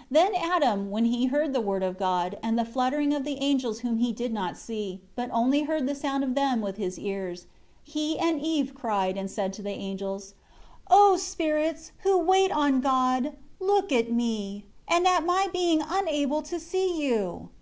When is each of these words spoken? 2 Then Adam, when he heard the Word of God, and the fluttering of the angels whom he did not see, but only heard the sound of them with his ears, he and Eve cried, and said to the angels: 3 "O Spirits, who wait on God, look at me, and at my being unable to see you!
2 0.00 0.04
Then 0.10 0.32
Adam, 0.34 0.90
when 0.90 1.06
he 1.06 1.24
heard 1.28 1.54
the 1.54 1.60
Word 1.62 1.82
of 1.82 1.96
God, 1.96 2.36
and 2.42 2.58
the 2.58 2.66
fluttering 2.66 3.14
of 3.14 3.24
the 3.24 3.40
angels 3.40 3.78
whom 3.80 3.96
he 3.96 4.12
did 4.12 4.30
not 4.30 4.58
see, 4.58 5.00
but 5.16 5.30
only 5.32 5.62
heard 5.62 5.86
the 5.86 5.94
sound 5.94 6.22
of 6.22 6.34
them 6.34 6.60
with 6.60 6.76
his 6.76 6.98
ears, 6.98 7.46
he 7.82 8.18
and 8.18 8.38
Eve 8.42 8.74
cried, 8.74 9.16
and 9.16 9.30
said 9.30 9.54
to 9.54 9.62
the 9.62 9.70
angels: 9.70 10.34
3 10.88 10.88
"O 10.98 11.16
Spirits, 11.16 11.92
who 12.02 12.18
wait 12.18 12.52
on 12.52 12.82
God, 12.82 13.38
look 13.58 13.90
at 13.90 14.12
me, 14.12 14.66
and 14.86 15.06
at 15.06 15.24
my 15.24 15.48
being 15.50 15.80
unable 15.88 16.42
to 16.42 16.60
see 16.60 17.02
you! 17.02 17.48